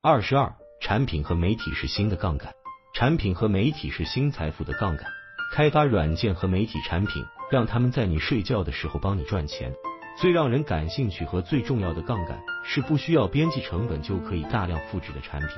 [0.00, 2.52] 二十二，产品和媒体是新的杠杆，
[2.94, 5.04] 产品和媒体是新财富的杠杆。
[5.52, 9.72] 开发软件和媒体产品，让他们在你睡觉的时候帮你赚钱。
[10.16, 15.50] 最让人感兴趣和最重要的杠杆是不需要边际成本就可以大量复制的产品。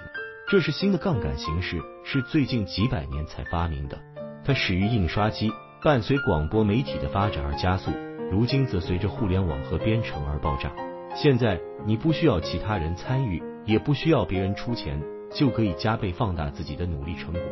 [0.48, 3.98] 这是新的杠杆形式，是最近几百年才发明的。
[4.42, 5.52] 它始于印刷机，
[5.82, 7.90] 伴随广播媒体的发展而加速，
[8.30, 10.72] 如今则随着互联网和编程而爆炸。
[11.14, 15.00] 现在你不需要其他人参与，也不需要别人出钱，
[15.32, 17.42] 就可以加倍放大自己的努力成果。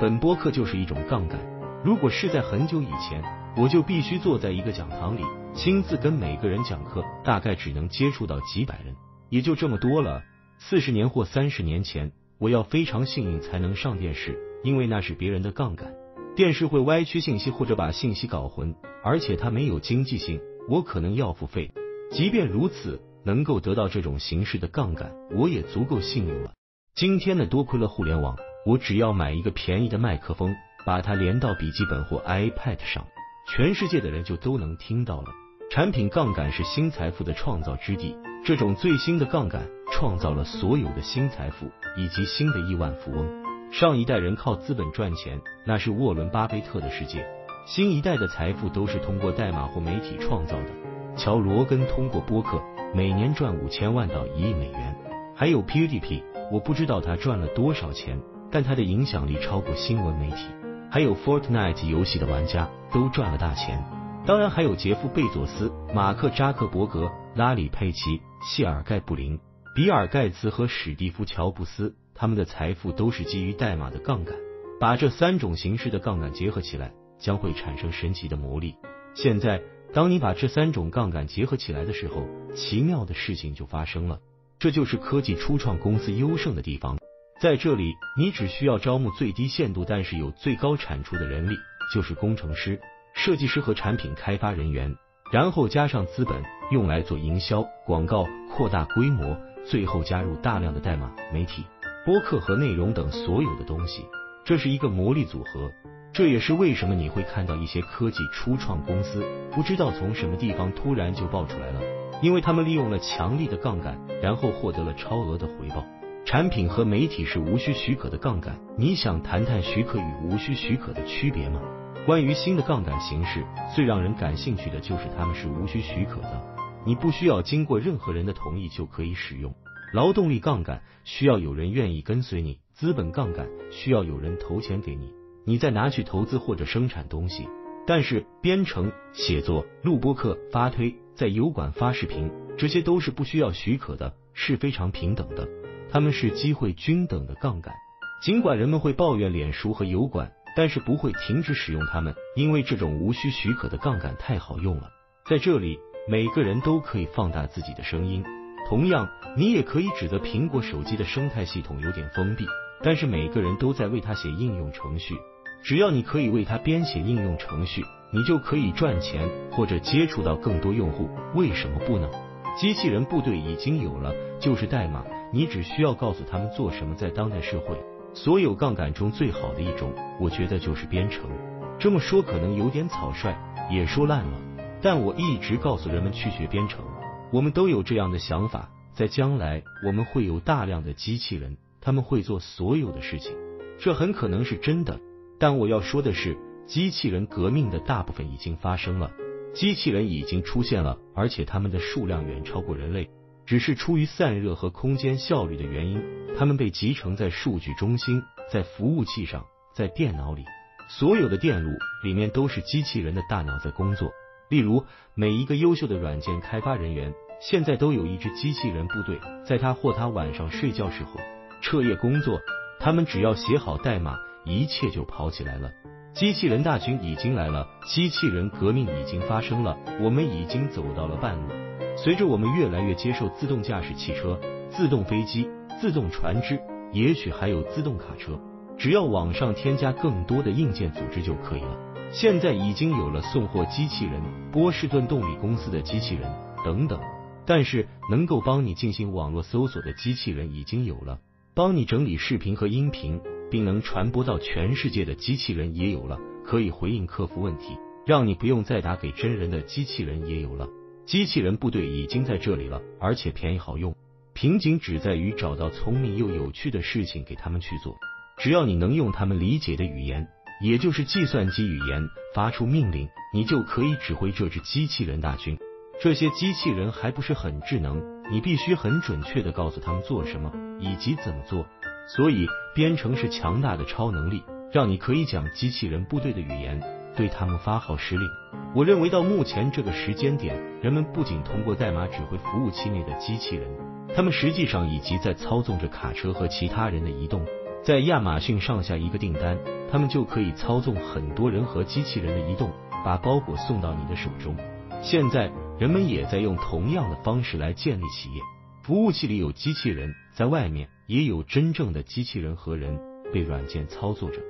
[0.00, 1.38] 本播客就是一种杠杆。
[1.84, 3.22] 如果是在很久以前，
[3.56, 5.22] 我就必须坐在一个讲堂里，
[5.54, 8.94] 亲自跟每个人讲课，大概只能接触到几百人，
[9.28, 10.22] 也就这么多了。
[10.58, 15.94] 四十年或三十年前，我要非常幸运才能上电视，因为那是别人的杠杆。
[16.36, 21.70] 电视会歪曲信息或者把信息搞混，而且它没有经济性，我可能要付费。
[22.10, 26.52] 即便如此，能够得到这种形式的杠杆，我也足够幸运了。
[26.94, 30.54] 今天呢，多亏了互联网，我只要买一个便宜的麦克风。
[30.86, 33.06] 把它连到笔记本或 iPad 上，
[33.46, 35.26] 全世界的人就都能听到了。
[35.70, 43.28] 产品杠杆是新财富的创造之地，这种最新的杠杆创造了所有的新财富以及新的亿万富翁。
[43.70, 47.20] 上一代人靠资本赚钱，那是沃伦巴菲特的世界；
[47.66, 50.70] 新一代的财富都是通过代码或媒体创造的。
[51.14, 52.58] 乔罗根通过播客
[52.92, 54.96] 每年赚五千万到一亿美元，
[55.36, 60.48] 还有 PewDiePie，我不知道他赚了多少钱，但他的影响力超过新闻媒体。
[60.90, 63.84] 还有 Fortnite 游戏的玩家都赚了大钱，
[64.26, 69.38] 当然还有杰夫贝佐斯、马克扎克伯格、拉里佩奇、谢尔盖布林、
[69.76, 74.34] 比尔盖茨和史蒂夫乔布斯，他们的财富都是基于代码的杠杆。
[74.80, 78.74] 把这三种形式的杠杆结合起来，将会产生神奇的魔力。
[79.14, 79.60] 现在，
[79.92, 82.24] 当你把这三种杠杆结合起来的时候，
[82.54, 84.20] 奇妙的事情就发生了。
[84.58, 86.98] 这就是科技初创公司优胜的地方。
[87.40, 91.56] 在这里，你只需要招募最低限度但是有最高产出的人力，
[91.92, 92.78] 就是工程师、
[93.14, 94.94] 设计师和产品开发人员，
[95.32, 99.36] 然后加上资本用来做营销、广告、扩大规模，
[99.66, 101.64] 最后加入大量的代码、媒体、
[102.04, 104.04] 播客和内容等所有的东西。
[104.44, 105.70] 这是一个魔力组合。
[106.12, 111.80] 这也是为什么你会看到一些科技初创公司不知道从什么地方突然就爆出来了，
[112.20, 115.86] 因为他们利用了强力的杠杆，然后获得了超额的回报。
[116.26, 121.60] 产品和媒体是无需许可的杠杆，你想谈谈许可与无需许可的区别吗？
[122.06, 123.44] 关于新的杠杆形式，
[123.74, 126.42] 最让人感兴趣的就是他们是无需许可的，
[126.84, 129.54] 你不需要经过任何人的同意就可以使用。
[129.92, 135.12] 劳动力杠杆需要有人愿意跟随你，资本杠杆需要有人投钱给你，
[135.50, 137.48] 你再拿去投资或者生产东西。
[137.84, 145.48] 但是编程、写作、录播课、发推、在油管发视频，这些都是不需要许可的，是非常平等的。
[145.90, 147.74] 他们是机会均等的杠杆，
[148.22, 154.88] 尽管人们会抱怨脸书和油管，但是不会停止使用它们，因为这种无需许可的杠杆太好用了。
[155.28, 158.22] 在这里，每个人都可以放大自己的声音。
[158.68, 162.46] 同样，你也可以指责苹果手机的生态系统有点封闭，
[162.84, 165.16] 但是每个人都在为它写应用程序。
[165.62, 171.08] 只要你可以为它编写应用程序，你就可以赚钱或者接触到更多用户。
[171.34, 172.08] 为什么不呢？
[172.56, 175.04] 机器人部队已经有了，就是代码。
[175.32, 176.94] 你只需要告诉他们做什么。
[176.96, 177.76] 在当代社会，
[178.14, 181.30] 所有杠杆中最好的一种，我觉得就是编程。
[181.78, 183.34] 这么说可能有点草率，
[183.70, 184.40] 也说烂了，
[184.82, 186.84] 但我一直告诉人们去学编程。
[187.30, 193.36] 我们都有这样的想法，在将来我们会有大量的机器人，他们会做所有的事情。
[193.78, 194.98] 这很可能是真的，
[195.40, 196.36] 但我要说的是，
[196.66, 199.10] 机器人革命的大部分已经发生了，
[199.54, 203.08] 机器人已经出现了，而且它们的数量远超过人类。
[203.46, 206.00] 只是出于散热和空间效率的原因，
[206.38, 210.44] 它们被集成在数据中心、在服务器上、在电脑里。
[210.90, 211.70] 所有的电路
[212.04, 214.12] 里面都是机器人的大脑在工作。
[214.50, 214.84] 例如，
[215.14, 221.18] 每一个优秀的软件开发人员现在都有一支机器人部队，在他或他晚上睡觉时候
[221.62, 222.38] 彻夜工作。
[222.78, 224.16] 他们只要写好代码，
[224.50, 225.70] 一切就跑起来了。
[226.12, 231.48] 机器人大军已经来了，机器人革命已经发生了，我们已经走到了半路。
[231.96, 235.48] 随着我们越来越接受自动驾驶汽车、自动飞机、
[235.80, 236.58] 自动船只，
[236.92, 238.40] 也许还有自动卡车，
[238.76, 241.76] 只要网上添加更多的硬件组织就可以了。
[242.12, 244.20] 现在已经有了送货机器人、
[244.50, 246.28] 波士顿动力公司的机器人
[246.64, 246.98] 等等，
[247.46, 251.20] 但是能够帮你进行网络搜索的机器人已经有了，
[251.54, 253.20] 帮你整理视频和音频
[253.50, 257.76] 并能传播到全世界的机器人也有了，可以回应客服问题，
[258.06, 260.68] 让你不用再打给真人的机器人也有了。
[261.06, 263.94] 机器人部队已经在这里了，而且便宜好用。
[264.32, 267.98] 瓶颈只在于找到聪明又有趣的事情给他们去做。
[268.38, 270.28] 只要你能用他们理解的语言，
[270.62, 275.58] 也就是计算机语言发出命令，你就可以指挥这支机器人大军。
[276.00, 280.50] 这些机器人还不是很智能，你必须很准确的告诉他们做什么
[280.80, 281.66] 以及怎么做。
[282.06, 284.42] 所以，编程是强大的超能力，
[284.72, 286.82] 让你可以讲机器人部队的语言，
[287.16, 288.28] 对他们发号施令。
[288.74, 293.68] 我认为到目前这个时间点，人们不仅通过代码指挥服务器内的机器人，
[294.14, 297.44] 他们实际上以及在操纵着卡车和其他人的移动。
[297.82, 299.58] 在亚马逊上下一个订单，
[299.90, 302.70] 他们就可以操纵很多人和机器人的移动，
[303.04, 304.56] 把包裹送到你的手中。
[305.02, 308.40] 现在，人们也在用同样的方式来建立企业。
[308.82, 312.96] 服务器里有机器人，在外面也有真正的机器人和人
[313.32, 314.40] 被软件操作着。